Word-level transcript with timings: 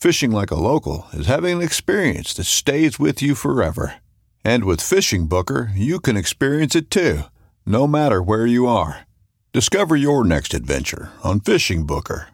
Fishing 0.00 0.30
like 0.30 0.52
a 0.52 0.54
local 0.54 1.08
is 1.12 1.26
having 1.26 1.56
an 1.56 1.62
experience 1.62 2.32
that 2.34 2.44
stays 2.44 3.00
with 3.00 3.20
you 3.20 3.34
forever. 3.34 3.96
And 4.44 4.62
with 4.62 4.80
Fishing 4.80 5.26
Booker, 5.26 5.72
you 5.74 5.98
can 5.98 6.16
experience 6.16 6.76
it 6.76 6.88
too, 6.88 7.22
no 7.66 7.88
matter 7.88 8.22
where 8.22 8.46
you 8.46 8.68
are. 8.68 9.08
Discover 9.52 9.96
your 9.96 10.22
next 10.22 10.54
adventure 10.54 11.10
on 11.24 11.40
Fishing 11.40 11.84
Booker. 11.84 12.28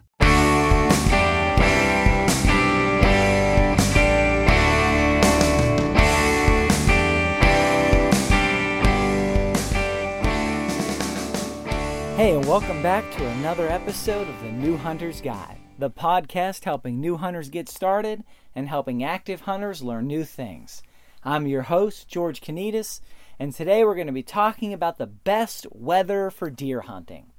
Hey, 12.15 12.35
and 12.35 12.45
welcome 12.45 12.83
back 12.83 13.09
to 13.13 13.25
another 13.25 13.67
episode 13.69 14.29
of 14.29 14.39
the 14.43 14.51
New 14.51 14.77
Hunter's 14.77 15.19
Guide, 15.19 15.54
the 15.77 15.89
podcast 15.89 16.63
helping 16.63 17.01
new 17.01 17.17
hunters 17.17 17.49
get 17.49 17.67
started 17.67 18.23
and 18.55 18.69
helping 18.69 19.03
active 19.03 19.41
hunters 19.41 19.83
learn 19.83 20.07
new 20.07 20.23
things. 20.23 20.81
I'm 21.23 21.47
your 21.47 21.63
host, 21.63 22.07
George 22.07 22.39
Kanitas, 22.39 23.01
and 23.39 23.53
today 23.53 23.83
we're 23.83 23.95
going 23.95 24.07
to 24.07 24.13
be 24.13 24.23
talking 24.23 24.71
about 24.71 24.97
the 24.97 25.07
best 25.07 25.67
weather 25.71 26.29
for 26.29 26.49
deer 26.49 26.81
hunting. 26.81 27.31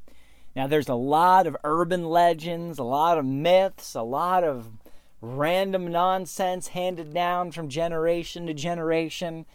Now, 0.55 0.67
there's 0.67 0.89
a 0.89 0.95
lot 0.95 1.47
of 1.47 1.56
urban 1.65 2.05
legends, 2.05 2.78
a 2.78 2.84
lot 2.84 3.17
of 3.17 3.25
myths, 3.25 3.94
a 3.94 4.03
lot 4.03 4.44
of 4.44 4.69
random 5.22 5.91
nonsense 5.91 6.69
handed 6.69 7.15
down 7.15 7.53
from 7.53 7.69
generation 7.69 8.47
to 8.47 8.55
generation. 8.55 9.47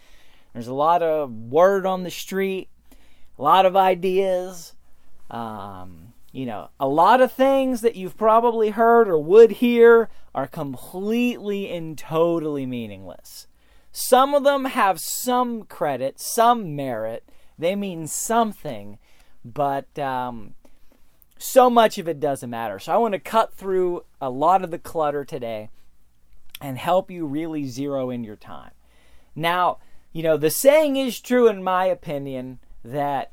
There's 0.53 0.67
a 0.67 0.73
lot 0.73 1.03
of 1.03 1.31
word 1.31 1.85
on 1.85 2.03
the 2.03 2.11
street, 2.11 2.69
a 3.37 3.41
lot 3.41 3.65
of 3.65 3.75
ideas. 3.75 4.73
Um, 5.29 6.10
you 6.31 6.45
know, 6.45 6.69
a 6.79 6.87
lot 6.87 7.21
of 7.21 7.31
things 7.31 7.81
that 7.81 7.95
you've 7.95 8.17
probably 8.17 8.69
heard 8.69 9.09
or 9.09 9.17
would 9.17 9.51
hear 9.51 10.09
are 10.33 10.47
completely 10.47 11.69
and 11.71 11.97
totally 11.97 12.65
meaningless. 12.65 13.47
Some 13.91 14.33
of 14.33 14.43
them 14.43 14.65
have 14.65 14.99
some 14.99 15.63
credit, 15.63 16.19
some 16.19 16.75
merit. 16.75 17.27
They 17.59 17.75
mean 17.75 18.07
something, 18.07 18.97
but 19.43 19.99
um, 19.99 20.55
so 21.37 21.69
much 21.69 21.97
of 21.97 22.07
it 22.07 22.19
doesn't 22.19 22.49
matter. 22.49 22.79
So 22.79 22.93
I 22.93 22.97
want 22.97 23.13
to 23.13 23.19
cut 23.19 23.53
through 23.53 24.05
a 24.21 24.29
lot 24.29 24.63
of 24.63 24.71
the 24.71 24.79
clutter 24.79 25.25
today 25.25 25.69
and 26.61 26.77
help 26.77 27.11
you 27.11 27.25
really 27.25 27.65
zero 27.65 28.09
in 28.09 28.23
your 28.23 28.37
time. 28.37 28.71
Now, 29.35 29.79
you 30.13 30.23
know, 30.23 30.37
the 30.37 30.49
saying 30.49 30.95
is 30.95 31.19
true, 31.19 31.47
in 31.47 31.63
my 31.63 31.85
opinion, 31.85 32.59
that 32.83 33.31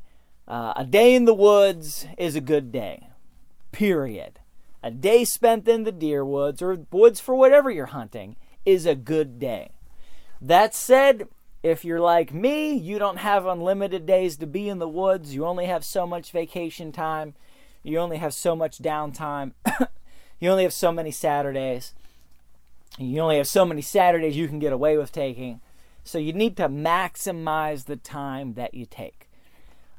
uh, 0.48 0.72
a 0.76 0.84
day 0.84 1.14
in 1.14 1.26
the 1.26 1.34
woods 1.34 2.06
is 2.16 2.34
a 2.34 2.40
good 2.40 2.72
day. 2.72 3.08
Period. 3.70 4.40
A 4.82 4.90
day 4.90 5.24
spent 5.24 5.68
in 5.68 5.84
the 5.84 5.92
deer 5.92 6.24
woods 6.24 6.62
or 6.62 6.86
woods 6.90 7.20
for 7.20 7.34
whatever 7.34 7.70
you're 7.70 7.86
hunting 7.86 8.36
is 8.64 8.86
a 8.86 8.94
good 8.94 9.38
day. 9.38 9.72
That 10.40 10.74
said, 10.74 11.28
if 11.62 11.84
you're 11.84 12.00
like 12.00 12.32
me, 12.32 12.72
you 12.74 12.98
don't 12.98 13.18
have 13.18 13.44
unlimited 13.44 14.06
days 14.06 14.38
to 14.38 14.46
be 14.46 14.68
in 14.68 14.78
the 14.78 14.88
woods. 14.88 15.34
You 15.34 15.44
only 15.44 15.66
have 15.66 15.84
so 15.84 16.06
much 16.06 16.32
vacation 16.32 16.92
time. 16.92 17.34
You 17.82 17.98
only 17.98 18.16
have 18.16 18.32
so 18.32 18.56
much 18.56 18.78
downtime. 18.78 19.52
you 20.40 20.50
only 20.50 20.62
have 20.62 20.72
so 20.72 20.92
many 20.92 21.10
Saturdays. 21.10 21.92
You 22.96 23.20
only 23.20 23.36
have 23.36 23.48
so 23.48 23.66
many 23.66 23.82
Saturdays 23.82 24.36
you 24.36 24.48
can 24.48 24.60
get 24.60 24.72
away 24.72 24.96
with 24.96 25.12
taking. 25.12 25.60
So 26.04 26.16
you 26.16 26.32
need 26.32 26.56
to 26.56 26.68
maximize 26.68 27.84
the 27.84 27.96
time 27.96 28.54
that 28.54 28.72
you 28.72 28.86
take. 28.86 29.27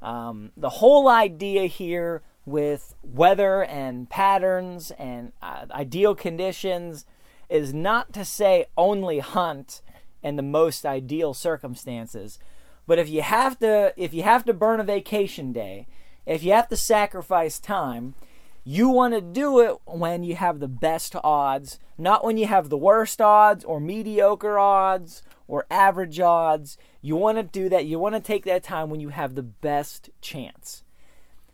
Um, 0.02 0.52
the 0.56 0.70
whole 0.70 1.08
idea 1.08 1.66
here 1.66 2.22
with 2.46 2.96
weather 3.04 3.64
and 3.64 4.10
patterns 4.10 4.92
and 4.92 5.34
uh, 5.42 5.66
ideal 5.72 6.16
conditions 6.16 7.06
is 7.50 7.74
not 7.74 8.14
to 8.14 8.24
say 8.24 8.66
only 8.78 9.20
hunt 9.20 9.82
in 10.24 10.36
the 10.36 10.42
most 10.42 10.86
ideal 10.86 11.34
circumstances. 11.34 12.40
But 12.88 13.00
if 13.00 13.10
you 13.10 13.22
have 13.22 13.60
to 13.60 13.94
if 13.98 14.14
you 14.14 14.24
have 14.24 14.46
to 14.46 14.54
burn 14.54 14.80
a 14.80 14.84
vacation 14.84 15.54
day 15.54 15.88
if 16.26 16.44
you 16.44 16.52
have 16.54 16.68
to 16.70 16.78
sacrifice 16.78 17.60
time 17.60 18.16
you 18.64 18.90
want 18.90 19.14
to 19.14 19.22
do 19.22 19.60
it 19.60 19.78
when 19.86 20.24
you 20.24 20.36
have 20.36 20.60
the 20.60 20.68
best 20.68 21.16
odds 21.24 21.80
not 21.98 22.24
when 22.24 22.38
you 22.38 22.46
have 22.46 22.70
the 22.70 22.78
worst 22.78 23.22
odds 23.22 23.64
or 23.64 23.80
mediocre 23.80 24.58
odds 24.58 25.22
or 25.50 25.66
average 25.70 26.20
odds. 26.20 26.78
You 27.02 27.18
want 27.18 27.38
to 27.38 27.44
do 27.44 27.68
that. 27.70 27.86
You 27.86 28.00
want 28.00 28.16
to 28.16 28.22
take 28.22 28.46
that 28.46 28.64
time 28.64 28.90
when 28.90 29.02
you 29.02 29.10
have 29.10 29.36
the 29.36 29.44
best 29.44 30.12
chance. 30.22 30.84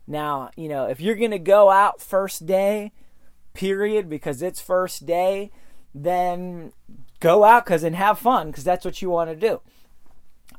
Now, 0.05 0.51
you 0.55 0.67
know, 0.67 0.85
if 0.85 0.99
you're 0.99 1.15
going 1.15 1.31
to 1.31 1.39
go 1.39 1.71
out 1.71 2.01
first 2.01 2.45
day, 2.45 2.91
period, 3.53 4.07
because 4.09 4.41
it's 4.43 4.61
first 4.61 5.05
day, 5.07 5.49
then 5.95 6.73
go 7.21 7.45
out 7.45 7.65
cuz 7.65 7.83
and 7.83 7.95
have 7.95 8.19
fun 8.19 8.47
because 8.47 8.65
that's 8.65 8.85
what 8.85 9.01
you 9.01 9.09
want 9.09 9.29
to 9.31 9.35
do. 9.35 9.61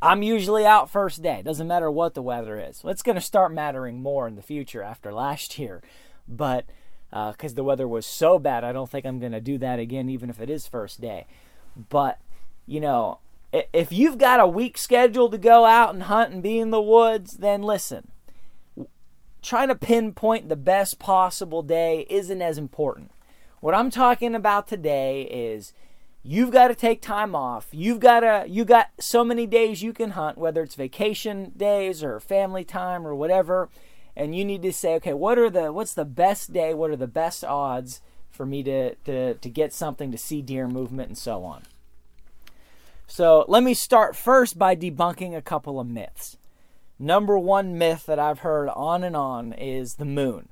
I'm 0.03 0.23
usually 0.23 0.65
out 0.67 0.91
first 0.91 1.23
day. 1.23 1.43
Doesn't 1.45 1.69
matter 1.69 1.91
what 1.91 2.15
the 2.15 2.23
weather 2.23 2.59
is. 2.59 2.83
It's 2.85 3.03
going 3.03 3.17
to 3.17 3.21
start 3.21 3.53
mattering 3.53 4.03
more 4.03 4.27
in 4.27 4.35
the 4.35 4.43
future 4.43 4.83
after 4.83 5.13
last 5.13 5.59
year. 5.59 5.83
But 6.27 6.67
because 7.11 7.53
uh, 7.53 7.57
the 7.57 7.65
weather 7.65 7.87
was 7.87 8.05
so 8.05 8.39
bad, 8.39 8.65
I 8.65 8.73
don't 8.73 8.91
think 8.91 9.07
I'm 9.07 9.21
going 9.21 9.33
to 9.33 9.41
do 9.41 9.59
that 9.59 9.79
again, 9.79 10.09
even 10.09 10.29
if 10.29 10.41
it 10.41 10.51
is 10.51 10.67
first 10.67 11.01
day. 11.01 11.27
But, 11.89 12.19
you 12.67 12.81
know, 12.81 13.21
if 13.53 13.93
you've 13.93 14.19
got 14.19 14.41
a 14.41 14.47
week 14.47 14.77
schedule 14.77 15.31
to 15.31 15.39
go 15.39 15.65
out 15.65 15.95
and 15.95 16.05
hunt 16.05 16.33
and 16.33 16.43
be 16.43 16.59
in 16.59 16.71
the 16.71 16.81
woods, 16.81 17.39
then 17.39 17.63
listen. 17.63 18.11
Trying 19.43 19.69
to 19.69 19.77
pinpoint 19.77 20.49
the 20.49 20.57
best 20.57 20.99
possible 20.99 21.63
day 21.63 22.07
isn't 22.11 22.43
as 22.43 22.59
important. 22.59 23.13
What 23.61 23.75
I'm 23.75 23.91
talking 23.91 24.35
about 24.35 24.67
today 24.67 25.23
is 25.23 25.73
you've 26.23 26.51
got 26.51 26.69
to 26.69 26.75
take 26.75 27.01
time 27.01 27.35
off. 27.35 27.69
You've 27.71 28.01
got 28.01 28.21
to 28.21 28.45
you 28.49 28.65
got 28.65 28.91
so 28.99 29.25
many 29.25 29.47
days 29.47 29.83
you 29.83 29.93
can 29.93 30.11
hunt 30.11 30.39
whether 30.39 30.63
it's 30.63 30.75
vacation 30.75 31.53
days 31.57 32.03
or 32.03 32.19
family 32.19 32.65
time 32.65 33.07
or 33.07 33.15
whatever 33.15 33.69
and 34.17 34.35
you 34.35 34.45
need 34.45 34.63
to 34.63 34.73
say 34.73 34.95
okay, 34.97 35.13
what 35.13 35.39
are 35.39 35.51
the 35.51 35.73
what's 35.73 35.95
the 35.95 36.05
best 36.05 36.53
day? 36.53 36.75
What 36.75 36.91
are 36.91 36.97
the 36.97 37.07
best 37.07 37.45
odds 37.45 38.01
for 38.37 38.47
me 38.47 38.63
to 38.63 38.95
to 38.97 39.35
to 39.35 39.49
get 39.49 39.73
something 39.73 40.13
to 40.13 40.19
see 40.19 40.43
deer 40.43 40.69
movement 40.69 41.09
and 41.09 41.19
so 41.19 41.43
on. 41.43 41.63
So 43.07 43.45
let 43.49 43.63
me 43.63 43.75
start 43.75 44.17
first 44.17 44.59
by 44.59 44.75
debunking 44.77 45.37
a 45.37 45.43
couple 45.43 45.79
of 45.79 45.87
myths. 45.87 46.37
Number 46.99 47.39
one 47.39 47.77
myth 47.79 48.07
that 48.07 48.19
I've 48.19 48.41
heard 48.41 48.69
on 48.71 49.05
and 49.05 49.15
on 49.17 49.53
is 49.53 49.95
the 49.95 50.05
moon. 50.05 50.49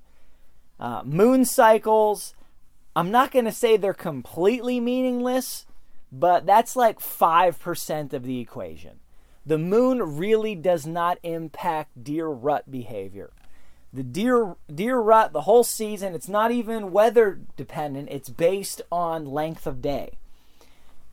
Uh, 0.78 1.02
moon 1.04 1.44
cycles, 1.44 2.34
I'm 2.94 3.10
not 3.10 3.30
going 3.30 3.46
to 3.46 3.52
say 3.52 3.76
they're 3.76 3.94
completely 3.94 4.78
meaningless, 4.80 5.66
but 6.12 6.46
that's 6.46 6.76
like 6.76 7.00
5% 7.00 8.12
of 8.12 8.22
the 8.24 8.40
equation. 8.40 9.00
the 9.46 9.58
moon 9.58 10.16
really 10.16 10.54
does 10.54 10.86
not 10.86 11.18
impact 11.22 12.02
deer 12.02 12.28
rut 12.28 12.70
behavior. 12.70 13.30
The 13.92 14.02
deer 14.02 14.56
deer 14.72 14.98
rut 14.98 15.32
the 15.32 15.42
whole 15.42 15.64
season, 15.64 16.14
it's 16.14 16.28
not 16.28 16.50
even 16.50 16.90
weather 16.90 17.40
dependent. 17.56 18.08
It's 18.10 18.28
based 18.28 18.80
on 18.90 19.26
length 19.26 19.66
of 19.66 19.82
day. 19.82 20.18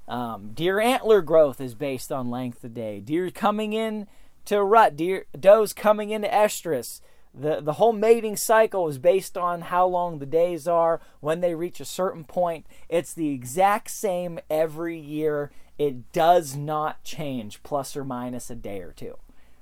Um, 0.07 0.51
deer 0.53 0.80
antler 0.80 1.21
growth 1.21 1.62
is 1.62 1.75
based 1.75 2.12
on 2.12 2.30
length 2.30 2.63
of 2.63 2.74
day. 2.74 3.00
Deer 3.00 3.31
coming 3.31 3.74
in 3.74 4.07
to 4.45 4.63
rut, 4.63 4.95
deer 4.98 5.25
does 5.39 5.74
coming 5.74 6.09
into 6.09 6.27
estrus. 6.27 7.01
The 7.33 7.62
the 7.62 7.74
whole 7.74 7.94
mating 7.94 8.36
cycle 8.36 8.89
is 8.89 8.98
based 8.98 9.38
on 9.38 9.62
how 9.62 9.88
long 9.88 10.19
the 10.19 10.25
days 10.25 10.68
are 10.68 11.00
when 11.21 11.39
they 11.39 11.56
reach 11.56 11.80
a 11.80 11.86
certain 11.86 12.25
point. 12.25 12.65
It's 12.89 13.13
the 13.13 13.30
exact 13.30 13.89
same 13.92 14.39
every 14.50 15.00
year. 15.00 15.51
It 15.77 16.12
does 16.12 16.57
not 16.57 17.03
change 17.03 17.63
plus 17.63 17.95
or 17.95 18.03
minus 18.03 18.50
a 18.50 18.56
day 18.56 18.81
or 18.81 18.92
two. 18.92 19.18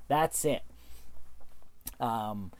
That's 0.08 0.44
it. 0.44 0.62
Um, 2.00 2.50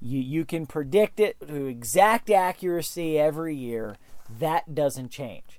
you 0.00 0.20
you 0.20 0.44
can 0.44 0.66
predict 0.66 1.18
it 1.18 1.36
to 1.40 1.66
exact 1.66 2.30
accuracy 2.30 3.18
every 3.18 3.56
year. 3.56 3.96
That 4.38 4.74
doesn't 4.74 5.10
change. 5.10 5.58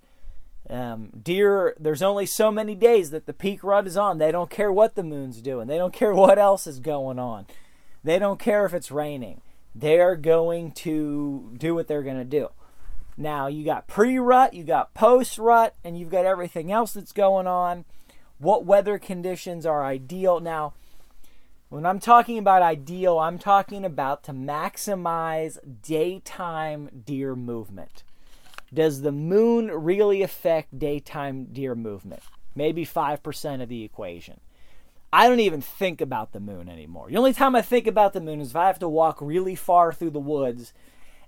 Um, 0.69 1.09
deer, 1.21 1.75
there's 1.79 2.01
only 2.01 2.25
so 2.25 2.49
many 2.49 2.73
days 2.75 3.11
that 3.11 3.25
the 3.25 3.33
peak 3.33 3.63
rut 3.63 3.85
is 3.85 3.97
on. 3.97 4.17
They 4.17 4.31
don't 4.31 4.49
care 4.49 4.71
what 4.71 4.95
the 4.95 5.03
moon's 5.03 5.41
doing. 5.41 5.67
They 5.67 5.77
don't 5.77 5.93
care 5.93 6.13
what 6.13 6.39
else 6.39 6.67
is 6.67 6.79
going 6.79 7.19
on. 7.19 7.47
They 8.03 8.19
don't 8.19 8.39
care 8.39 8.65
if 8.65 8.73
it's 8.73 8.91
raining. 8.91 9.41
They're 9.75 10.15
going 10.15 10.71
to 10.73 11.53
do 11.57 11.73
what 11.75 11.87
they're 11.87 12.03
going 12.03 12.17
to 12.17 12.23
do. 12.23 12.49
Now, 13.17 13.47
you 13.47 13.63
got 13.63 13.87
pre 13.87 14.17
rut, 14.17 14.53
you 14.53 14.63
got 14.63 14.93
post 14.93 15.37
rut, 15.37 15.75
and 15.83 15.97
you've 15.97 16.09
got 16.09 16.25
everything 16.25 16.71
else 16.71 16.93
that's 16.93 17.11
going 17.11 17.47
on. 17.47 17.85
What 18.39 18.65
weather 18.65 18.97
conditions 18.97 19.65
are 19.65 19.83
ideal? 19.83 20.39
Now, 20.39 20.73
when 21.69 21.85
I'm 21.85 21.99
talking 21.99 22.37
about 22.37 22.61
ideal, 22.61 23.19
I'm 23.19 23.39
talking 23.39 23.85
about 23.85 24.23
to 24.25 24.31
maximize 24.31 25.57
daytime 25.81 27.03
deer 27.05 27.35
movement. 27.35 28.03
Does 28.73 29.01
the 29.01 29.11
moon 29.11 29.67
really 29.67 30.21
affect 30.21 30.79
daytime 30.79 31.45
deer 31.45 31.75
movement? 31.75 32.23
Maybe 32.55 32.85
5% 32.85 33.61
of 33.61 33.69
the 33.69 33.83
equation. 33.83 34.39
I 35.11 35.27
don't 35.27 35.39
even 35.41 35.61
think 35.61 36.01
about 36.01 36.31
the 36.31 36.39
moon 36.39 36.67
anymore. 36.67 37.07
The 37.09 37.17
only 37.17 37.33
time 37.33 37.55
I 37.55 37.61
think 37.61 37.85
about 37.85 38.13
the 38.13 38.21
moon 38.21 38.41
is 38.41 38.49
if 38.49 38.55
I 38.55 38.65
have 38.65 38.79
to 38.79 38.89
walk 38.89 39.19
really 39.21 39.53
far 39.53 39.93
through 39.93 40.09
the 40.09 40.19
woods 40.19 40.73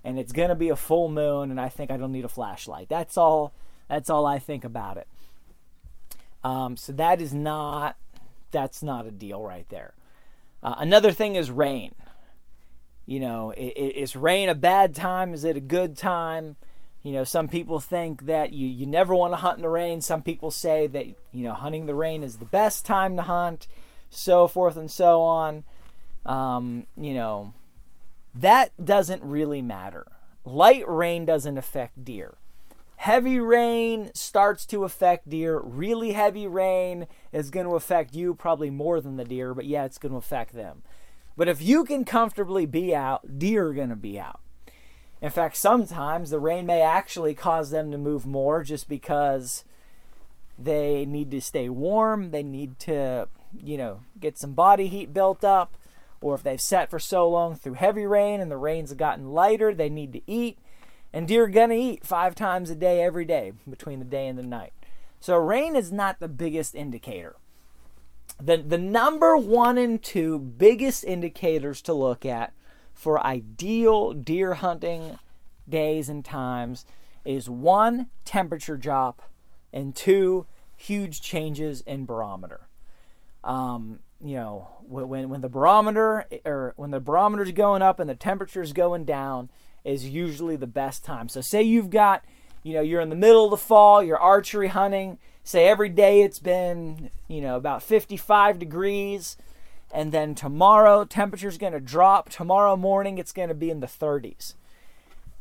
and 0.02 0.18
it's 0.18 0.32
going 0.32 0.48
to 0.48 0.56
be 0.56 0.70
a 0.70 0.76
full 0.76 1.08
moon 1.08 1.52
and 1.52 1.60
I 1.60 1.68
think 1.68 1.90
I 1.92 1.96
don't 1.96 2.10
need 2.10 2.24
a 2.24 2.28
flashlight. 2.28 2.88
That's 2.88 3.16
all 3.16 3.52
that's 3.88 4.10
all 4.10 4.26
I 4.26 4.40
think 4.40 4.64
about 4.64 4.96
it. 4.96 5.06
Um, 6.42 6.76
so 6.76 6.92
that 6.94 7.20
is 7.20 7.32
not 7.32 7.96
that's 8.50 8.82
not 8.82 9.06
a 9.06 9.12
deal 9.12 9.42
right 9.42 9.68
there. 9.68 9.94
Uh, 10.62 10.74
another 10.78 11.12
thing 11.12 11.36
is 11.36 11.50
rain. 11.50 11.94
You 13.04 13.20
know, 13.20 13.52
is 13.56 14.16
rain 14.16 14.48
a 14.48 14.54
bad 14.56 14.96
time? 14.96 15.32
Is 15.32 15.44
it 15.44 15.56
a 15.56 15.60
good 15.60 15.96
time? 15.96 16.56
You 17.06 17.12
know, 17.12 17.22
some 17.22 17.46
people 17.46 17.78
think 17.78 18.26
that 18.26 18.52
you, 18.52 18.66
you 18.66 18.84
never 18.84 19.14
want 19.14 19.32
to 19.32 19.36
hunt 19.36 19.58
in 19.58 19.62
the 19.62 19.68
rain. 19.68 20.00
Some 20.00 20.22
people 20.22 20.50
say 20.50 20.88
that, 20.88 21.06
you 21.06 21.44
know, 21.44 21.52
hunting 21.52 21.86
the 21.86 21.94
rain 21.94 22.24
is 22.24 22.38
the 22.38 22.44
best 22.44 22.84
time 22.84 23.14
to 23.14 23.22
hunt, 23.22 23.68
so 24.10 24.48
forth 24.48 24.76
and 24.76 24.90
so 24.90 25.20
on. 25.20 25.62
Um, 26.24 26.88
you 26.96 27.14
know, 27.14 27.54
that 28.34 28.72
doesn't 28.84 29.22
really 29.22 29.62
matter. 29.62 30.04
Light 30.44 30.82
rain 30.88 31.24
doesn't 31.24 31.56
affect 31.56 32.04
deer. 32.04 32.38
Heavy 32.96 33.38
rain 33.38 34.10
starts 34.12 34.66
to 34.66 34.82
affect 34.82 35.30
deer. 35.30 35.60
Really 35.60 36.10
heavy 36.10 36.48
rain 36.48 37.06
is 37.30 37.50
going 37.50 37.66
to 37.66 37.76
affect 37.76 38.16
you 38.16 38.34
probably 38.34 38.70
more 38.70 39.00
than 39.00 39.16
the 39.16 39.24
deer, 39.24 39.54
but 39.54 39.66
yeah, 39.66 39.84
it's 39.84 39.98
going 39.98 40.10
to 40.10 40.18
affect 40.18 40.54
them. 40.54 40.82
But 41.36 41.46
if 41.46 41.62
you 41.62 41.84
can 41.84 42.04
comfortably 42.04 42.66
be 42.66 42.96
out, 42.96 43.38
deer 43.38 43.68
are 43.68 43.74
going 43.74 43.90
to 43.90 43.94
be 43.94 44.18
out. 44.18 44.40
In 45.20 45.30
fact, 45.30 45.56
sometimes 45.56 46.30
the 46.30 46.38
rain 46.38 46.66
may 46.66 46.82
actually 46.82 47.34
cause 47.34 47.70
them 47.70 47.90
to 47.90 47.98
move 47.98 48.26
more 48.26 48.62
just 48.62 48.88
because 48.88 49.64
they 50.58 51.04
need 51.06 51.30
to 51.30 51.40
stay 51.40 51.68
warm, 51.68 52.30
they 52.30 52.42
need 52.42 52.78
to, 52.80 53.28
you 53.62 53.76
know, 53.76 54.00
get 54.20 54.38
some 54.38 54.52
body 54.52 54.88
heat 54.88 55.12
built 55.12 55.44
up, 55.44 55.76
or 56.20 56.34
if 56.34 56.42
they've 56.42 56.60
sat 56.60 56.90
for 56.90 56.98
so 56.98 57.28
long 57.28 57.54
through 57.54 57.74
heavy 57.74 58.06
rain 58.06 58.40
and 58.40 58.50
the 58.50 58.56
rains 58.56 58.90
have 58.90 58.98
gotten 58.98 59.32
lighter, 59.32 59.74
they 59.74 59.88
need 59.88 60.12
to 60.12 60.22
eat. 60.26 60.58
And 61.12 61.26
deer 61.26 61.44
are 61.44 61.48
to 61.48 61.74
eat 61.74 62.04
five 62.04 62.34
times 62.34 62.68
a 62.68 62.74
day 62.74 63.02
every 63.02 63.24
day 63.24 63.52
between 63.68 64.00
the 64.00 64.04
day 64.04 64.26
and 64.26 64.38
the 64.38 64.42
night. 64.42 64.72
So 65.20 65.36
rain 65.36 65.74
is 65.74 65.90
not 65.90 66.20
the 66.20 66.28
biggest 66.28 66.74
indicator. 66.74 67.36
The, 68.42 68.58
the 68.58 68.78
number 68.78 69.36
one 69.36 69.78
and 69.78 70.02
two 70.02 70.38
biggest 70.38 71.04
indicators 71.04 71.80
to 71.82 71.94
look 71.94 72.26
at 72.26 72.52
for 72.96 73.24
ideal 73.24 74.14
deer 74.14 74.54
hunting 74.54 75.18
days 75.68 76.08
and 76.08 76.24
times 76.24 76.86
is 77.26 77.48
one, 77.48 78.08
temperature 78.24 78.78
drop, 78.78 79.22
and 79.72 79.94
two, 79.94 80.46
huge 80.76 81.20
changes 81.20 81.82
in 81.82 82.06
barometer. 82.06 82.68
Um, 83.44 84.00
you 84.24 84.36
know, 84.36 84.68
when 84.88 85.28
when 85.28 85.42
the 85.42 85.48
barometer 85.48 86.24
or 86.46 86.72
when 86.76 86.90
the 86.90 86.98
barometer 86.98 87.42
is 87.42 87.52
going 87.52 87.82
up 87.82 88.00
and 88.00 88.08
the 88.08 88.14
temperature 88.14 88.62
is 88.62 88.72
going 88.72 89.04
down 89.04 89.50
is 89.84 90.08
usually 90.08 90.56
the 90.56 90.66
best 90.66 91.04
time. 91.04 91.28
So 91.28 91.42
say 91.42 91.62
you've 91.62 91.90
got, 91.90 92.24
you 92.62 92.72
know, 92.72 92.80
you're 92.80 93.02
in 93.02 93.10
the 93.10 93.14
middle 93.14 93.44
of 93.44 93.50
the 93.50 93.58
fall, 93.58 94.02
you're 94.02 94.18
archery 94.18 94.68
hunting. 94.68 95.18
Say 95.44 95.68
every 95.68 95.90
day 95.90 96.22
it's 96.22 96.38
been, 96.38 97.10
you 97.28 97.42
know, 97.42 97.56
about 97.56 97.82
55 97.82 98.58
degrees 98.58 99.36
and 99.92 100.12
then 100.12 100.34
tomorrow, 100.34 101.04
temperature's 101.04 101.58
going 101.58 101.72
to 101.72 101.80
drop. 101.80 102.28
Tomorrow 102.28 102.76
morning, 102.76 103.18
it's 103.18 103.32
going 103.32 103.48
to 103.48 103.54
be 103.54 103.70
in 103.70 103.80
the 103.80 103.86
30s. 103.86 104.54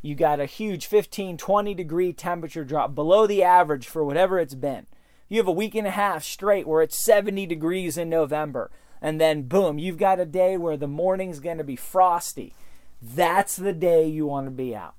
You 0.02 0.14
got 0.14 0.40
a 0.40 0.46
huge 0.46 0.86
15, 0.86 1.38
20 1.38 1.74
degree 1.74 2.14
temperature 2.14 2.64
drop 2.64 2.94
below 2.94 3.26
the 3.26 3.42
average 3.42 3.88
for 3.88 4.04
whatever 4.04 4.40
it's 4.40 4.54
been. 4.54 4.86
You 5.28 5.40
have 5.40 5.48
a 5.48 5.52
week 5.52 5.74
and 5.74 5.88
a 5.88 5.92
half 5.92 6.24
straight 6.24 6.68
where 6.68 6.84
it's 6.84 7.04
70 7.04 7.48
degrees 7.48 7.98
in 7.98 8.10
November. 8.10 8.70
And 9.02 9.20
then, 9.20 9.44
boom, 9.44 9.80
you've 9.80 9.98
got 9.98 10.20
a 10.20 10.26
day 10.26 10.58
where 10.58 10.78
the 10.78 10.88
morning's 10.88 11.40
going 11.40 11.58
to 11.58 11.64
be 11.64 11.76
frosty. 11.76 12.54
That's 13.02 13.56
the 13.56 13.74
day 13.74 14.08
you 14.08 14.28
want 14.28 14.46
to 14.46 14.52
be 14.52 14.76
out. 14.76 14.94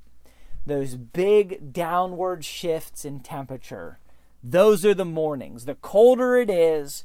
Those 0.66 0.96
big 0.96 1.72
downward 1.72 2.44
shifts 2.44 3.04
in 3.04 3.20
temperature, 3.20 4.00
those 4.42 4.84
are 4.84 4.94
the 4.94 5.04
mornings. 5.04 5.64
The 5.64 5.76
colder 5.76 6.36
it 6.36 6.50
is, 6.50 7.04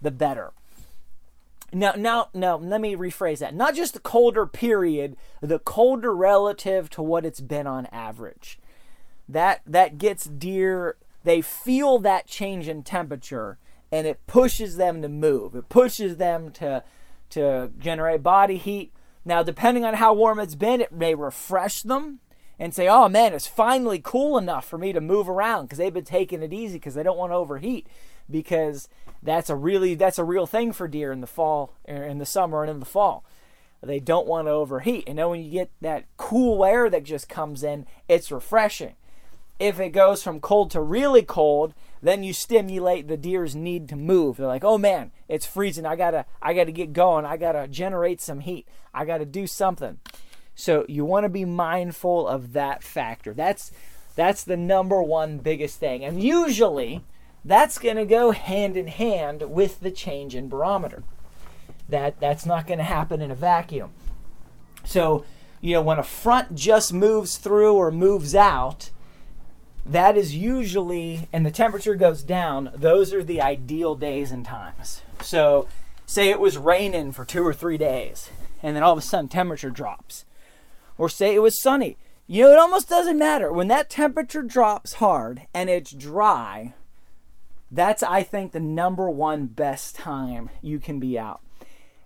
the 0.00 0.10
better. 0.10 0.52
Now, 1.72 1.92
now, 1.96 2.28
now, 2.34 2.56
let 2.56 2.80
me 2.80 2.94
rephrase 2.94 3.38
that. 3.38 3.54
Not 3.54 3.74
just 3.74 3.94
the 3.94 4.00
colder 4.00 4.46
period, 4.46 5.16
the 5.40 5.58
colder 5.58 6.14
relative 6.14 6.90
to 6.90 7.02
what 7.02 7.24
it's 7.24 7.40
been 7.40 7.66
on 7.66 7.86
average. 7.86 8.58
That 9.28 9.62
that 9.66 9.96
gets 9.96 10.24
deer. 10.24 10.96
They 11.24 11.40
feel 11.40 11.98
that 12.00 12.26
change 12.26 12.68
in 12.68 12.82
temperature, 12.82 13.58
and 13.90 14.06
it 14.06 14.26
pushes 14.26 14.76
them 14.76 15.00
to 15.00 15.08
move. 15.08 15.54
It 15.54 15.70
pushes 15.70 16.18
them 16.18 16.50
to 16.52 16.84
to 17.30 17.70
generate 17.78 18.22
body 18.22 18.58
heat. 18.58 18.92
Now, 19.24 19.42
depending 19.42 19.84
on 19.84 19.94
how 19.94 20.12
warm 20.12 20.38
it's 20.40 20.56
been, 20.56 20.82
it 20.82 20.92
may 20.92 21.14
refresh 21.14 21.82
them 21.82 22.20
and 22.58 22.74
say, 22.74 22.86
"Oh 22.86 23.08
man, 23.08 23.32
it's 23.32 23.46
finally 23.46 24.00
cool 24.02 24.36
enough 24.36 24.66
for 24.66 24.76
me 24.76 24.92
to 24.92 25.00
move 25.00 25.28
around," 25.28 25.64
because 25.64 25.78
they've 25.78 25.94
been 25.94 26.04
taking 26.04 26.42
it 26.42 26.52
easy 26.52 26.74
because 26.74 26.94
they 26.94 27.02
don't 27.02 27.16
want 27.16 27.32
to 27.32 27.36
overheat. 27.36 27.86
Because 28.30 28.88
that's 29.22 29.50
a 29.50 29.56
really 29.56 29.94
that's 29.94 30.18
a 30.18 30.24
real 30.24 30.46
thing 30.46 30.72
for 30.72 30.88
deer 30.88 31.12
in 31.12 31.20
the 31.20 31.26
fall 31.26 31.74
er, 31.88 32.04
in 32.04 32.18
the 32.18 32.26
summer 32.26 32.62
and 32.62 32.70
in 32.70 32.80
the 32.80 32.86
fall. 32.86 33.24
They 33.82 34.00
don't 34.00 34.26
want 34.26 34.46
to 34.46 34.52
overheat. 34.52 35.04
And 35.08 35.18
then 35.18 35.28
when 35.28 35.42
you 35.42 35.50
get 35.50 35.70
that 35.80 36.04
cool 36.16 36.64
air 36.64 36.88
that 36.90 37.04
just 37.04 37.28
comes 37.28 37.62
in 37.62 37.86
it's 38.08 38.32
refreshing. 38.32 38.94
If 39.58 39.78
it 39.78 39.90
goes 39.90 40.22
from 40.22 40.40
cold 40.40 40.70
to 40.72 40.80
really 40.80 41.22
cold 41.22 41.74
then 42.00 42.24
you 42.24 42.32
stimulate 42.32 43.06
the 43.06 43.16
deer's 43.16 43.54
need 43.54 43.88
to 43.90 43.96
move. 43.96 44.36
They're 44.36 44.46
like 44.46 44.64
oh 44.64 44.78
man 44.78 45.12
it's 45.28 45.46
freezing. 45.46 45.86
I 45.86 45.96
gotta 45.96 46.26
i 46.40 46.52
gotta 46.52 46.72
get 46.72 46.92
going. 46.92 47.24
I 47.24 47.36
gotta 47.36 47.68
generate 47.68 48.20
some 48.20 48.40
heat. 48.40 48.66
I 48.92 49.04
gotta 49.04 49.26
do 49.26 49.46
something. 49.46 49.98
So 50.54 50.84
you 50.88 51.04
want 51.04 51.24
to 51.24 51.30
be 51.30 51.44
mindful 51.44 52.28
of 52.28 52.52
that 52.52 52.82
factor. 52.82 53.32
That's 53.32 53.72
that's 54.14 54.44
the 54.44 54.56
number 54.56 55.02
one 55.02 55.38
biggest 55.38 55.80
thing. 55.80 56.04
And 56.04 56.22
usually 56.22 57.02
that's 57.44 57.78
going 57.78 57.96
to 57.96 58.04
go 58.04 58.30
hand 58.30 58.76
in 58.76 58.86
hand 58.86 59.50
with 59.50 59.80
the 59.80 59.90
change 59.90 60.34
in 60.34 60.48
barometer. 60.48 61.02
That 61.88 62.20
that's 62.20 62.46
not 62.46 62.66
going 62.66 62.78
to 62.78 62.84
happen 62.84 63.20
in 63.20 63.30
a 63.30 63.34
vacuum. 63.34 63.90
So, 64.84 65.24
you 65.60 65.74
know, 65.74 65.82
when 65.82 65.98
a 65.98 66.04
front 66.04 66.54
just 66.54 66.92
moves 66.92 67.36
through 67.36 67.74
or 67.74 67.90
moves 67.90 68.34
out, 68.34 68.90
that 69.84 70.16
is 70.16 70.34
usually 70.34 71.28
and 71.32 71.44
the 71.44 71.50
temperature 71.50 71.94
goes 71.94 72.22
down, 72.22 72.70
those 72.74 73.12
are 73.12 73.24
the 73.24 73.40
ideal 73.40 73.94
days 73.94 74.30
and 74.30 74.44
times. 74.44 75.02
So, 75.20 75.68
say 76.06 76.30
it 76.30 76.40
was 76.40 76.58
raining 76.58 77.12
for 77.12 77.24
2 77.24 77.44
or 77.44 77.54
3 77.54 77.76
days 77.78 78.30
and 78.62 78.76
then 78.76 78.82
all 78.82 78.92
of 78.92 78.98
a 78.98 79.02
sudden 79.02 79.28
temperature 79.28 79.70
drops. 79.70 80.24
Or 80.96 81.08
say 81.08 81.34
it 81.34 81.42
was 81.42 81.60
sunny. 81.60 81.96
You 82.26 82.44
know, 82.44 82.52
it 82.52 82.58
almost 82.58 82.88
doesn't 82.88 83.18
matter. 83.18 83.52
When 83.52 83.68
that 83.68 83.90
temperature 83.90 84.42
drops 84.42 84.94
hard 84.94 85.42
and 85.52 85.68
it's 85.68 85.90
dry, 85.90 86.74
That's, 87.74 88.02
I 88.02 88.22
think, 88.22 88.52
the 88.52 88.60
number 88.60 89.08
one 89.08 89.46
best 89.46 89.96
time 89.96 90.50
you 90.60 90.78
can 90.78 91.00
be 91.00 91.18
out. 91.18 91.40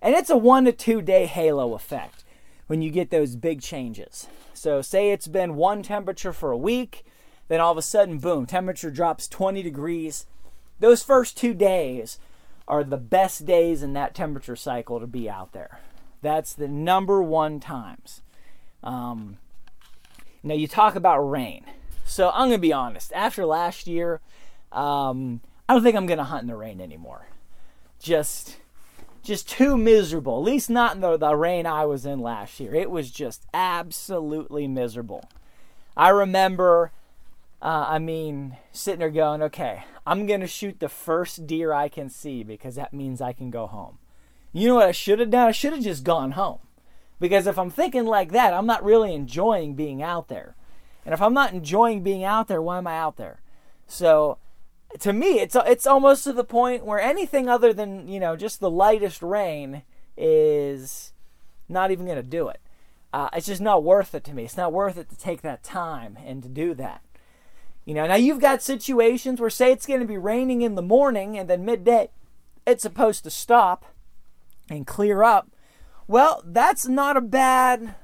And 0.01 0.15
it's 0.15 0.31
a 0.31 0.37
one 0.37 0.65
to 0.67 0.73
two 0.73 1.03
day 1.03 1.27
halo 1.27 1.75
effect 1.75 2.23
when 2.69 2.83
you 2.83 2.91
get 2.91 3.11
those 3.11 3.35
big 3.35 3.61
changes. 3.61 4.29
So, 4.55 4.81
say 4.81 5.11
it's 5.11 5.27
been 5.27 5.57
one 5.57 5.83
temperature 5.83 6.33
for 6.33 6.53
a 6.53 6.57
week, 6.57 7.05
then 7.49 7.61
all 7.61 7.73
of 7.73 7.79
a 7.79 7.83
sudden, 7.83 8.19
boom, 8.19 8.47
temperature 8.47 8.93
drops 8.93 9.27
20 9.27 9.61
degrees. 9.63 10.27
Those 10.79 11.03
first 11.03 11.37
two 11.37 11.53
days 11.53 12.21
are 12.69 12.85
the 12.85 12.97
best 12.97 13.45
days 13.45 13.83
in 13.83 13.93
that 13.95 14.15
temperature 14.15 14.57
cycle 14.57 15.01
to 15.01 15.07
be 15.07 15.29
out 15.29 15.53
there. 15.53 15.81
That's 16.23 16.53
the 16.53 16.69
number 16.69 17.21
one 17.23 17.59
times. 17.59 18.23
Um, 18.85 19.39
now, 20.45 20.55
you 20.55 20.69
talk 20.69 20.95
about 20.95 21.29
rain. 21.29 21.65
So, 22.05 22.31
I'm 22.31 22.51
going 22.51 22.53
to 22.53 22.59
be 22.59 22.73
honest. 22.73 23.13
After 23.13 23.45
last 23.45 23.89
year, 23.89 24.21
um, 24.71 25.41
I 25.69 25.75
don't 25.75 25.83
think 25.83 25.97
I'm 25.97 26.07
to 26.07 26.25
hunt 26.25 26.43
in 26.43 26.49
the 26.49 26.57
rain 26.57 26.81
anymore. 26.81 27.27
Just 27.99 28.59
just 29.23 29.49
too 29.49 29.77
miserable. 29.77 30.39
At 30.39 30.45
least 30.45 30.71
not 30.71 30.95
in 30.95 31.01
the, 31.01 31.17
the 31.17 31.35
rain 31.35 31.67
I 31.67 31.85
was 31.85 32.07
in 32.07 32.21
last 32.21 32.61
year. 32.61 32.75
It 32.75 32.91
was 32.91 33.11
just 33.11 33.45
absolutely 33.53 34.69
miserable. 34.69 35.29
I 35.97 36.11
remember, 36.11 36.93
uh, 37.61 37.87
I 37.89 37.99
mean, 37.99 38.57
sitting 38.71 39.01
there 39.01 39.11
going, 39.11 39.43
okay, 39.43 39.85
I'm 40.07 40.27
going 40.27 40.43
to 40.43 40.47
shoot 40.47 40.79
the 40.79 40.89
first 40.89 41.47
deer 41.49 41.73
I 41.73 41.89
can 41.89 42.09
see 42.09 42.45
because 42.45 42.77
that 42.77 42.95
means 42.95 43.21
I 43.21 43.33
can 43.33 43.51
go 43.51 43.67
home. 43.67 43.99
You 44.53 44.69
know 44.69 44.75
what 44.77 44.89
I 44.89 44.93
should 44.93 45.19
have 45.19 45.31
done? 45.31 45.49
I 45.49 45.53
should 45.53 45.73
have 45.73 45.83
just 45.83 46.05
gone 46.05 46.33
home. 46.33 46.61
Because 47.19 47.49
if 47.49 47.59
I'm 47.59 47.71
thinking 47.71 48.05
like 48.05 48.31
that, 48.31 48.55
I'm 48.55 48.67
not 48.67 48.85
really 48.85 49.13
enjoying 49.13 49.75
being 49.75 50.03
out 50.03 50.29
there. 50.29 50.55
And 51.05 51.13
if 51.13 51.21
I'm 51.21 51.35
not 51.35 51.53
enjoying 51.53 52.03
being 52.03 52.23
out 52.23 52.47
there, 52.47 52.63
why 52.63 52.79
am 52.79 52.87
I 52.87 52.97
out 52.97 53.17
there? 53.17 53.41
So 53.89 54.39
to 55.01 55.13
me, 55.13 55.41
it's 55.41 55.57
it's 55.67 55.87
almost 55.87 56.25
to 56.25 56.33
the 56.33 56.45
point 56.45 56.85
where 56.85 57.01
anything 57.01 57.49
other 57.49 57.73
than 57.73 58.09
you 58.09 58.21
know 58.21 58.37
just 58.37 58.61
the 58.61 58.71
lightest 58.71 59.23
rain 59.23 59.83
is 60.17 61.13
not 61.69 61.91
even 61.91 62.07
going 62.07 62.17
to 62.17 62.23
do 62.23 62.49
it. 62.49 62.61
Uh, 63.13 63.29
it's 63.33 63.47
just 63.47 63.61
not 63.61 63.83
worth 63.83 64.15
it 64.15 64.25
to 64.25 64.35
me. 64.35 64.45
It's 64.45 64.57
not 64.57 64.73
worth 64.73 64.99
it 64.99 65.09
to 65.11 65.19
take 65.19 65.43
that 65.43 65.63
time 65.63 66.19
and 66.25 66.43
to 66.43 66.49
do 66.49 66.75
that. 66.75 67.03
You 67.85 67.95
know, 67.95 68.07
now 68.07 68.17
you've 68.17 68.41
got 68.41 68.63
situations 68.63 69.41
where 69.41 69.49
say 69.49 69.73
it's 69.73 69.87
going 69.87 70.01
to 70.01 70.07
be 70.07 70.19
raining 70.19 70.63
in 70.63 70.75
the 70.75 70.83
morning 70.83 71.39
and 71.39 71.49
then 71.49 71.65
midday 71.65 72.11
it's 72.67 72.83
supposed 72.83 73.25
to 73.25 73.31
stop 73.31 73.85
and 74.69 74.87
clear 74.87 75.23
up. 75.23 75.49
Well, 76.09 76.43
that's 76.45 76.87
not 76.87 77.17
a 77.17 77.21
bad 77.21 77.95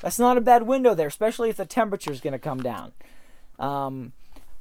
that's 0.00 0.18
not 0.18 0.36
a 0.36 0.42
bad 0.42 0.64
window 0.64 0.94
there, 0.94 1.06
especially 1.06 1.50
if 1.50 1.56
the 1.56 1.66
temperature 1.66 2.12
is 2.12 2.20
going 2.20 2.32
to 2.32 2.38
come 2.38 2.62
down. 2.62 2.92
Um, 3.58 4.12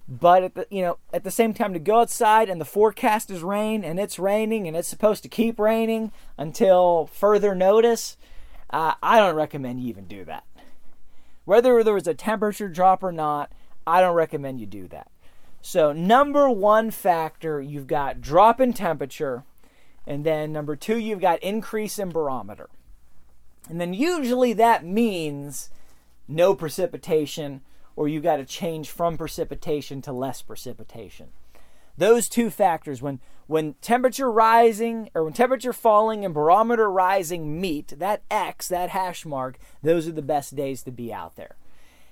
but 0.08 0.44
at 0.44 0.56
the, 0.56 0.68
you 0.70 0.82
know, 0.82 0.98
at 1.12 1.24
the 1.24 1.32
same 1.32 1.54
time, 1.54 1.74
to 1.74 1.80
go 1.80 2.02
outside 2.02 2.50
and 2.50 2.62
the 2.62 2.66
forecast 2.66 3.32
is 3.32 3.42
rain 3.42 3.84
and 3.84 4.00
it's 4.00 4.20
raining 4.20 4.68
and 4.68 4.78
it's 4.78 4.88
supposed 4.88 5.24
to 5.24 5.30
keep 5.30 5.60
raining 5.60 6.12
until 6.38 7.10
further 7.12 7.56
notice, 7.56 8.18
uh, 8.70 8.94
I 9.02 9.20
don't 9.20 9.36
recommend 9.36 9.82
you 9.82 9.90
even 9.90 10.06
do 10.06 10.24
that. 10.26 10.44
Whether 11.46 11.84
there 11.84 11.94
was 11.94 12.08
a 12.08 12.14
temperature 12.14 12.68
drop 12.68 13.04
or 13.04 13.12
not, 13.12 13.52
I 13.88 14.02
don't 14.02 14.16
recommend 14.16 14.60
you 14.60 14.66
do 14.66 14.88
that. 14.90 15.10
So, 15.62 15.92
number 15.92 16.50
one 16.50 16.92
factor, 16.92 17.60
you've 17.60 17.88
got 17.88 18.22
drop 18.22 18.62
in 18.62 18.74
temperature, 18.74 19.44
and 20.06 20.24
then 20.24 20.54
number 20.54 20.76
two, 20.76 20.98
you've 21.00 21.22
got 21.22 21.42
increase 21.42 21.98
in 21.98 22.10
barometer. 22.10 22.70
And 23.68 23.82
then 23.82 23.94
usually 23.94 24.54
that 24.54 24.86
means 24.86 25.72
no 26.28 26.54
precipitation 26.54 27.62
or 27.96 28.08
you've 28.08 28.24
got 28.24 28.38
to 28.38 28.46
change 28.46 28.90
from 28.90 29.18
precipitation 29.18 30.02
to 30.02 30.12
less 30.12 30.42
precipitation. 30.42 31.28
Those 31.98 32.28
two 32.28 32.50
factors, 32.50 33.02
when 33.02 33.20
when 33.48 33.75
temperature 33.75 34.32
rising 34.32 35.10
or 35.14 35.24
when 35.24 35.34
temperature 35.34 35.74
falling 35.74 36.25
and 36.25 36.34
barometer 36.34 36.90
rising 36.90 37.62
meet, 37.62 38.00
that 38.00 38.24
X, 38.32 38.68
that 38.70 38.90
hash 38.90 39.25
mark, 39.25 39.58
those 39.84 40.08
are 40.08 40.12
the 40.12 40.22
best 40.22 40.56
days 40.56 40.82
to 40.84 40.92
be 40.92 41.14
out 41.14 41.36
there. 41.36 41.56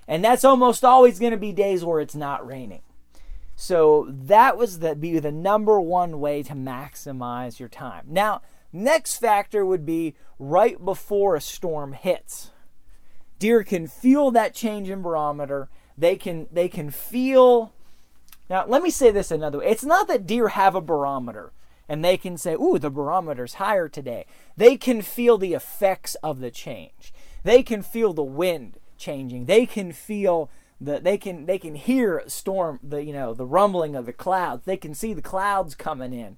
And 0.06 0.24
that's 0.24 0.44
almost 0.44 0.84
always 0.84 1.18
going 1.18 1.32
to 1.32 1.38
be 1.38 1.52
days 1.52 1.84
where 1.84 2.00
it's 2.00 2.14
not 2.14 2.46
raining. 2.46 2.82
So 3.56 4.06
that 4.10 4.56
was 4.56 4.80
the 4.80 4.94
be 4.94 5.18
the 5.18 5.32
number 5.32 5.80
one 5.80 6.20
way 6.20 6.42
to 6.42 6.54
maximize 6.54 7.58
your 7.58 7.68
time. 7.68 8.06
Now, 8.08 8.42
next 8.72 9.16
factor 9.16 9.64
would 9.64 9.86
be 9.86 10.14
right 10.38 10.82
before 10.84 11.36
a 11.36 11.40
storm 11.40 11.92
hits. 11.92 12.50
Deer 13.38 13.62
can 13.62 13.86
feel 13.86 14.30
that 14.30 14.54
change 14.54 14.88
in 14.88 15.02
barometer. 15.02 15.68
They 15.96 16.16
can 16.16 16.46
they 16.50 16.68
can 16.68 16.90
feel 16.90 17.72
Now, 18.48 18.66
let 18.66 18.82
me 18.82 18.90
say 18.90 19.10
this 19.10 19.30
another 19.30 19.58
way. 19.58 19.66
It's 19.66 19.84
not 19.84 20.08
that 20.08 20.26
deer 20.26 20.48
have 20.48 20.74
a 20.74 20.80
barometer 20.80 21.52
and 21.88 22.04
they 22.04 22.16
can 22.16 22.36
say, 22.38 22.54
"Ooh, 22.54 22.78
the 22.78 22.90
barometer's 22.90 23.54
higher 23.54 23.88
today." 23.88 24.26
They 24.56 24.76
can 24.76 25.02
feel 25.02 25.38
the 25.38 25.54
effects 25.54 26.14
of 26.16 26.40
the 26.40 26.50
change. 26.50 27.12
They 27.42 27.62
can 27.62 27.82
feel 27.82 28.12
the 28.12 28.22
wind 28.22 28.78
changing. 28.96 29.46
They 29.46 29.66
can 29.66 29.92
feel 29.92 30.50
the 30.80 30.98
they 31.00 31.18
can 31.18 31.46
they 31.46 31.58
can 31.58 31.74
hear 31.74 32.22
storm 32.26 32.80
the 32.82 33.04
you 33.04 33.12
know 33.12 33.34
the 33.34 33.46
rumbling 33.46 33.94
of 33.94 34.06
the 34.06 34.12
clouds. 34.12 34.64
They 34.64 34.76
can 34.76 34.94
see 34.94 35.12
the 35.12 35.22
clouds 35.22 35.74
coming 35.74 36.12
in. 36.12 36.36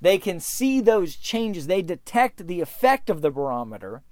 They 0.00 0.18
can 0.18 0.40
see 0.40 0.80
those 0.80 1.16
changes. 1.16 1.66
They 1.66 1.82
detect 1.82 2.46
the 2.46 2.60
effect 2.60 3.10
of 3.10 3.20
the 3.20 3.30
barometer 3.30 4.02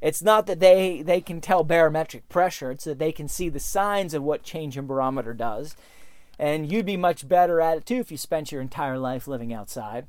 it's 0.00 0.22
not 0.22 0.46
that 0.46 0.60
they, 0.60 1.02
they 1.02 1.20
can 1.20 1.40
tell 1.40 1.64
barometric 1.64 2.28
pressure, 2.28 2.70
it's 2.70 2.84
that 2.84 2.98
they 2.98 3.12
can 3.12 3.28
see 3.28 3.48
the 3.48 3.60
signs 3.60 4.14
of 4.14 4.22
what 4.22 4.42
change 4.42 4.76
in 4.76 4.86
barometer 4.86 5.34
does. 5.34 5.76
And 6.38 6.70
you'd 6.70 6.86
be 6.86 6.96
much 6.96 7.28
better 7.28 7.60
at 7.60 7.78
it 7.78 7.86
too 7.86 7.96
if 7.96 8.10
you 8.10 8.16
spent 8.16 8.52
your 8.52 8.60
entire 8.60 8.98
life 8.98 9.26
living 9.26 9.52
outside. 9.52 10.06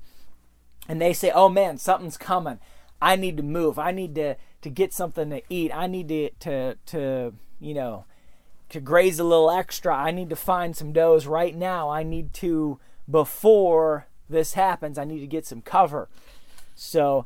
And 0.87 1.01
they 1.01 1.13
say, 1.13 1.31
oh 1.31 1.49
man, 1.49 1.77
something's 1.77 2.17
coming. 2.17 2.59
I 3.01 3.15
need 3.15 3.37
to 3.37 3.43
move. 3.43 3.79
I 3.79 3.91
need 3.91 4.15
to, 4.15 4.35
to 4.61 4.69
get 4.69 4.93
something 4.93 5.29
to 5.29 5.41
eat. 5.49 5.71
I 5.73 5.87
need 5.87 6.09
to, 6.09 6.29
to, 6.41 6.77
to, 6.87 7.33
you 7.59 7.73
know, 7.73 8.05
to 8.69 8.79
graze 8.79 9.19
a 9.19 9.23
little 9.23 9.49
extra. 9.49 9.95
I 9.95 10.11
need 10.11 10.29
to 10.29 10.35
find 10.35 10.75
some 10.75 10.93
does 10.93 11.25
right 11.25 11.55
now. 11.55 11.89
I 11.89 12.03
need 12.03 12.33
to, 12.35 12.79
before 13.09 14.07
this 14.29 14.53
happens, 14.53 14.97
I 14.97 15.05
need 15.05 15.21
to 15.21 15.27
get 15.27 15.45
some 15.45 15.61
cover. 15.61 16.09
So 16.75 17.25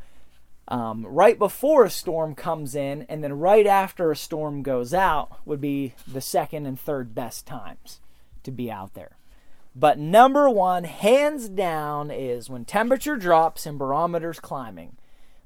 um, 0.68 1.06
right 1.06 1.38
before 1.38 1.84
a 1.84 1.90
storm 1.90 2.36
comes 2.36 2.76
in 2.76 3.06
and 3.10 3.24
then 3.24 3.34
right 3.34 3.68
after 3.68 4.12
a 4.12 4.16
storm 4.16 4.64
goes 4.64 4.94
out 4.94 5.40
would 5.46 5.60
be 5.60 5.94
the 6.08 6.22
second 6.22 6.66
and 6.66 6.80
third 6.80 7.14
best 7.14 7.46
times 7.46 8.00
to 8.44 8.52
be 8.52 8.72
out 8.72 8.94
there. 8.94 9.18
But 9.76 9.98
number 9.98 10.50
one, 10.50 10.84
hands 10.84 11.50
down, 11.50 12.12
is 12.12 12.50
when 12.50 12.64
temperature 12.64 13.18
drops 13.18 13.66
and 13.66 13.80
barometers 13.80 14.40
climbing. 14.40 14.98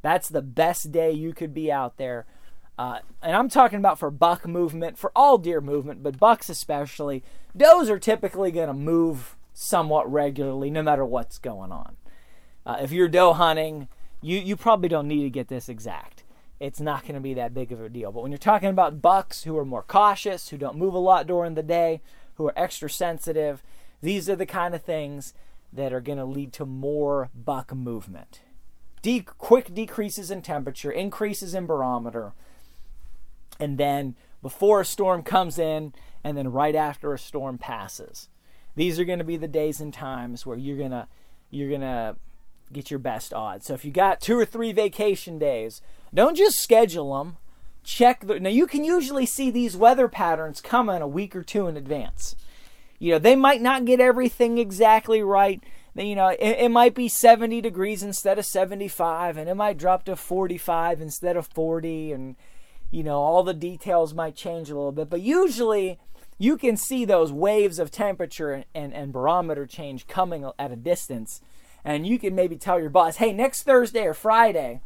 That's 0.02 0.30
the 0.30 0.42
best 0.42 0.92
day 0.92 1.12
you 1.12 1.34
could 1.34 1.54
be 1.54 1.72
out 1.72 1.98
there. 1.98 2.26
Uh, 2.78 3.00
and 3.24 3.36
I'm 3.36 3.50
talking 3.50 3.80
about 3.80 3.98
for 3.98 4.12
buck 4.12 4.46
movement, 4.48 4.98
for 4.98 5.12
all 5.16 5.38
deer 5.38 5.62
movement, 5.62 6.04
but 6.04 6.20
bucks 6.20 6.50
especially. 6.50 7.24
Does 7.56 7.90
are 7.90 7.98
typically 7.98 8.52
going 8.52 8.68
to 8.68 8.74
move 8.74 9.36
somewhat 9.54 10.12
regularly, 10.12 10.70
no 10.70 10.84
matter 10.84 11.04
what's 11.04 11.40
going 11.40 11.72
on. 11.72 11.96
Uh, 12.66 12.78
if 12.82 12.92
you're 12.92 13.08
doe 13.08 13.34
hunting, 13.34 13.88
you 14.28 14.40
you 14.40 14.56
probably 14.56 14.90
don't 14.90 15.08
need 15.08 15.24
to 15.24 15.30
get 15.30 15.48
this 15.48 15.70
exact. 15.70 16.24
It's 16.60 16.82
not 16.82 17.04
going 17.04 17.16
to 17.16 17.22
be 17.22 17.36
that 17.36 17.54
big 17.54 17.72
of 17.72 17.82
a 17.82 17.90
deal. 17.90 18.12
But 18.12 18.24
when 18.24 18.32
you're 18.32 18.40
talking 18.40 18.70
about 18.70 19.02
bucks 19.02 19.44
who 19.44 19.58
are 19.58 19.66
more 19.66 19.84
cautious, 19.84 20.50
who 20.50 20.58
don't 20.58 20.78
move 20.78 20.94
a 20.94 21.00
lot 21.00 21.28
during 21.28 21.54
the 21.54 21.64
day, 21.64 22.02
who 22.36 22.48
are 22.48 22.54
extra 22.58 22.90
sensitive, 22.90 23.64
these 24.02 24.28
are 24.30 24.36
the 24.36 24.46
kind 24.46 24.74
of 24.74 24.82
things 24.82 25.34
that 25.72 25.94
are 25.94 26.02
going 26.02 26.18
to 26.18 26.26
lead 26.26 26.54
to 26.54 26.66
more 26.66 27.30
buck 27.36 27.74
movement. 27.74 28.42
De- 29.02 29.22
quick 29.22 29.74
decreases 29.74 30.32
in 30.32 30.42
temperature, 30.42 30.92
increases 30.92 31.54
in 31.54 31.68
barometer, 31.68 32.34
and 33.60 33.78
then 33.78 34.16
before 34.42 34.82
a 34.82 34.86
storm 34.86 35.24
comes 35.24 35.60
in, 35.60 35.94
and 36.24 36.38
then 36.38 36.52
right 36.52 36.76
after 36.76 37.14
a 37.14 37.20
storm 37.20 37.58
passes. 37.58 38.30
These 38.76 39.00
are 39.00 39.06
going 39.06 39.20
to 39.20 39.26
be 39.26 39.38
the 39.38 39.48
days 39.48 39.80
and 39.80 39.94
times 39.94 40.46
where 40.46 40.58
you're 40.58 40.78
going 40.78 40.92
to 40.92 41.08
you're 41.50 41.70
going 41.70 41.82
to 41.82 42.16
get 42.72 42.92
your 42.92 43.00
best 43.00 43.34
odds. 43.34 43.68
So 43.68 43.74
if 43.74 43.86
you 43.86 43.92
got 43.92 44.22
two 44.22 44.38
or 44.38 44.46
three 44.46 44.72
vacation 44.72 45.40
days, 45.40 45.82
don't 46.14 46.38
just 46.38 46.60
schedule 46.60 47.18
them. 47.18 47.38
Check 47.84 48.28
the, 48.28 48.40
now 48.40 48.50
you 48.50 48.68
can 48.68 48.84
usually 48.84 49.26
see 49.26 49.50
these 49.50 49.78
weather 49.78 50.08
patterns 50.08 50.60
coming 50.60 51.02
a 51.02 51.08
week 51.08 51.36
or 51.36 51.44
two 51.44 51.68
in 51.68 51.78
advance. 51.78 52.36
You 53.00 53.14
know, 53.14 53.20
they 53.20 53.36
might 53.36 53.62
not 53.62 53.86
get 53.86 54.00
everything 54.00 54.58
exactly 54.58 55.22
right. 55.22 55.64
You 55.96 56.16
know, 56.16 56.28
it, 56.28 56.40
it 56.40 56.72
might 56.72 56.94
be 56.94 57.08
70 57.08 57.62
degrees 57.62 58.04
instead 58.04 58.38
of 58.38 58.46
75 58.46 59.38
and 59.38 59.50
it 59.50 59.56
might 59.56 59.78
drop 59.78 60.04
to 60.06 60.16
45 60.16 61.02
instead 61.02 61.38
of 61.38 61.48
40 61.48 62.12
and 62.12 62.36
you 62.92 63.04
know, 63.04 63.20
all 63.20 63.44
the 63.44 63.54
details 63.54 64.14
might 64.14 64.36
change 64.36 64.70
a 64.70 64.76
little 64.76 64.94
bit, 64.94 65.10
but 65.10 65.22
usually 65.22 66.00
you 66.38 66.58
can 66.58 66.78
see 66.78 67.04
those 67.04 67.32
waves 67.32 67.80
of 67.80 67.92
temperature 67.92 68.52
and, 68.52 68.66
and, 68.74 68.94
and 68.94 69.12
barometer 69.12 69.66
change 69.66 70.08
coming 70.08 70.50
at 70.58 70.72
a 70.72 70.76
distance 70.76 71.42
and 71.84 72.06
you 72.06 72.20
can 72.20 72.36
maybe 72.36 72.56
tell 72.56 72.80
your 72.80 72.90
boss, 72.90 73.18
hey, 73.18 73.34
next 73.34 73.64
Thursday 73.64 74.06
or 74.06 74.14
Friday, 74.14 74.82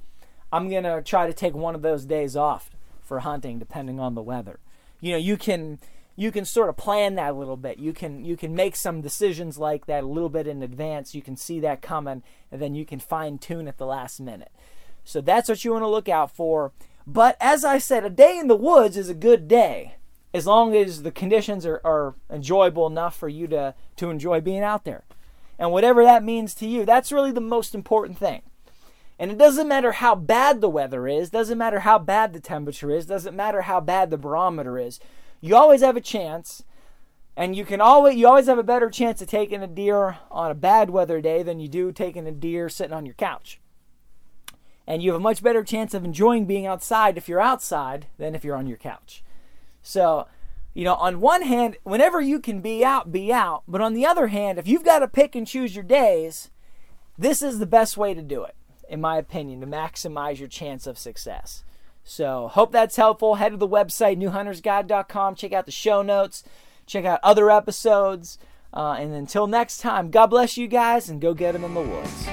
I'm 0.51 0.69
going 0.69 0.83
to 0.83 1.01
try 1.01 1.27
to 1.27 1.33
take 1.33 1.53
one 1.53 1.75
of 1.75 1.81
those 1.81 2.05
days 2.05 2.35
off 2.35 2.69
for 3.01 3.19
hunting, 3.19 3.59
depending 3.59 3.99
on 3.99 4.15
the 4.15 4.21
weather. 4.21 4.59
You 4.99 5.13
know, 5.13 5.17
you 5.17 5.37
can 5.37 5.79
you 6.15 6.31
can 6.31 6.45
sort 6.45 6.69
of 6.69 6.77
plan 6.77 7.15
that 7.15 7.31
a 7.31 7.37
little 7.37 7.57
bit. 7.57 7.79
You 7.79 7.93
can 7.93 8.23
you 8.23 8.37
can 8.37 8.53
make 8.53 8.75
some 8.75 9.01
decisions 9.01 9.57
like 9.57 9.85
that 9.87 10.03
a 10.03 10.07
little 10.07 10.29
bit 10.29 10.45
in 10.45 10.61
advance. 10.61 11.15
You 11.15 11.21
can 11.21 11.35
see 11.35 11.59
that 11.61 11.81
coming, 11.81 12.21
and 12.51 12.61
then 12.61 12.75
you 12.75 12.85
can 12.85 12.99
fine 12.99 13.37
tune 13.37 13.67
at 13.67 13.77
the 13.77 13.85
last 13.85 14.19
minute. 14.19 14.51
So 15.03 15.21
that's 15.21 15.49
what 15.49 15.65
you 15.65 15.71
want 15.71 15.83
to 15.83 15.87
look 15.87 16.09
out 16.09 16.35
for. 16.35 16.73
But 17.07 17.37
as 17.39 17.65
I 17.65 17.79
said, 17.79 18.05
a 18.05 18.09
day 18.09 18.37
in 18.37 18.47
the 18.47 18.55
woods 18.55 18.95
is 18.95 19.09
a 19.09 19.15
good 19.15 19.47
day 19.47 19.95
as 20.33 20.47
long 20.47 20.75
as 20.75 21.03
the 21.03 21.11
conditions 21.11 21.65
are, 21.65 21.81
are 21.83 22.15
enjoyable 22.29 22.87
enough 22.87 23.15
for 23.15 23.27
you 23.27 23.47
to, 23.47 23.75
to 23.97 24.09
enjoy 24.09 24.39
being 24.39 24.63
out 24.63 24.85
there. 24.85 25.03
And 25.61 25.71
whatever 25.71 26.03
that 26.03 26.23
means 26.23 26.55
to 26.55 26.65
you, 26.65 26.85
that's 26.85 27.11
really 27.11 27.31
the 27.31 27.39
most 27.39 27.75
important 27.75 28.17
thing. 28.17 28.41
And 29.19 29.29
it 29.29 29.37
doesn't 29.37 29.67
matter 29.67 29.91
how 29.91 30.15
bad 30.15 30.59
the 30.59 30.67
weather 30.67 31.07
is, 31.07 31.29
doesn't 31.29 31.59
matter 31.59 31.81
how 31.81 31.99
bad 31.99 32.33
the 32.33 32.39
temperature 32.39 32.89
is, 32.89 33.05
doesn't 33.05 33.35
matter 33.35 33.61
how 33.61 33.79
bad 33.79 34.09
the 34.09 34.17
barometer 34.17 34.79
is. 34.79 34.99
You 35.39 35.55
always 35.55 35.81
have 35.81 35.95
a 35.95 36.01
chance, 36.01 36.63
and 37.37 37.55
you 37.55 37.63
can 37.63 37.79
always 37.79 38.15
you 38.15 38.27
always 38.27 38.47
have 38.47 38.57
a 38.57 38.63
better 38.63 38.89
chance 38.89 39.21
of 39.21 39.27
taking 39.27 39.61
a 39.61 39.67
deer 39.67 40.17
on 40.31 40.49
a 40.49 40.55
bad 40.55 40.89
weather 40.89 41.21
day 41.21 41.43
than 41.43 41.59
you 41.59 41.67
do 41.67 41.91
taking 41.91 42.25
a 42.25 42.31
deer 42.31 42.67
sitting 42.67 42.95
on 42.95 43.05
your 43.05 43.13
couch. 43.13 43.59
And 44.87 45.03
you 45.03 45.11
have 45.11 45.21
a 45.21 45.23
much 45.23 45.43
better 45.43 45.63
chance 45.63 45.93
of 45.93 46.03
enjoying 46.03 46.47
being 46.47 46.65
outside 46.65 47.19
if 47.19 47.29
you're 47.29 47.39
outside 47.39 48.07
than 48.17 48.33
if 48.33 48.43
you're 48.43 48.57
on 48.57 48.65
your 48.65 48.79
couch. 48.79 49.23
So, 49.83 50.25
you 50.73 50.83
know, 50.83 50.95
on 50.95 51.21
one 51.21 51.41
hand, 51.43 51.77
whenever 51.83 52.21
you 52.21 52.39
can 52.39 52.61
be 52.61 52.83
out, 52.83 53.11
be 53.11 53.31
out. 53.31 53.63
But 53.67 53.81
on 53.81 53.93
the 53.93 54.05
other 54.05 54.27
hand, 54.27 54.57
if 54.57 54.67
you've 54.67 54.85
got 54.85 54.99
to 54.99 55.07
pick 55.07 55.35
and 55.35 55.45
choose 55.45 55.75
your 55.75 55.83
days, 55.83 56.49
this 57.17 57.41
is 57.41 57.59
the 57.59 57.65
best 57.65 57.97
way 57.97 58.13
to 58.13 58.21
do 58.21 58.43
it 58.43 58.55
in 58.91 58.99
my 58.99 59.17
opinion, 59.17 59.61
to 59.61 59.67
maximize 59.67 60.37
your 60.37 60.49
chance 60.49 60.85
of 60.85 60.99
success. 60.99 61.63
So, 62.03 62.49
hope 62.49 62.73
that's 62.73 62.97
helpful. 62.97 63.35
Head 63.35 63.51
to 63.51 63.57
the 63.57 63.67
website, 63.67 64.17
newhuntersguide.com. 64.17 65.35
Check 65.35 65.53
out 65.53 65.65
the 65.65 65.71
show 65.71 66.01
notes, 66.01 66.43
check 66.85 67.05
out 67.05 67.21
other 67.23 67.49
episodes. 67.49 68.37
Uh, 68.73 68.95
and 68.99 69.13
until 69.13 69.47
next 69.47 69.79
time, 69.79 70.11
God 70.11 70.27
bless 70.27 70.57
you 70.57 70.67
guys 70.67 71.09
and 71.09 71.21
go 71.21 71.33
get 71.33 71.53
them 71.53 71.63
in 71.63 71.73
the 71.73 71.81
woods. 71.81 72.27